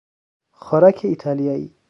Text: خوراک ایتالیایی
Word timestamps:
خوراک 0.51 1.05
ایتالیایی 1.05 1.75